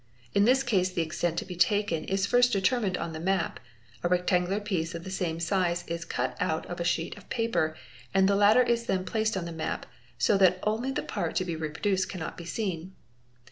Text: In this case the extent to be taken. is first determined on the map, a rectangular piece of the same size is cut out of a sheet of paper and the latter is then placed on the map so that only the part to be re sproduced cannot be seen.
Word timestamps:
In 0.33 0.45
this 0.45 0.63
case 0.63 0.89
the 0.89 1.03
extent 1.03 1.37
to 1.37 1.45
be 1.45 1.55
taken. 1.55 2.05
is 2.05 2.25
first 2.25 2.51
determined 2.51 2.97
on 2.97 3.13
the 3.13 3.19
map, 3.19 3.59
a 4.01 4.07
rectangular 4.09 4.59
piece 4.59 4.95
of 4.95 5.03
the 5.03 5.11
same 5.11 5.39
size 5.39 5.83
is 5.85 6.05
cut 6.05 6.35
out 6.39 6.65
of 6.65 6.79
a 6.79 6.83
sheet 6.83 7.15
of 7.19 7.29
paper 7.29 7.77
and 8.11 8.27
the 8.27 8.35
latter 8.35 8.63
is 8.63 8.87
then 8.87 9.05
placed 9.05 9.37
on 9.37 9.45
the 9.45 9.51
map 9.51 9.85
so 10.17 10.39
that 10.39 10.57
only 10.63 10.89
the 10.91 11.03
part 11.03 11.35
to 11.35 11.45
be 11.45 11.55
re 11.55 11.69
sproduced 11.69 12.09
cannot 12.09 12.35
be 12.35 12.45
seen. 12.45 12.95